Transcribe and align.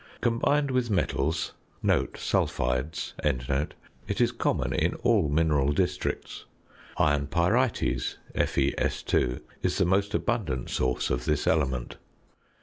Combined 0.19 0.71
with 0.71 0.89
metals 0.89 1.53
(sulphides), 1.85 3.13
it 4.07 4.19
is 4.19 4.31
common 4.31 4.73
in 4.73 4.95
all 5.03 5.29
mineral 5.29 5.71
districts. 5.73 6.45
Iron 6.97 7.27
pyrites 7.27 8.15
(FeS_) 8.33 9.41
is 9.61 9.77
the 9.77 9.85
most 9.85 10.15
abundant 10.15 10.71
source 10.71 11.11
of 11.11 11.25
this 11.25 11.45
element. 11.45 11.97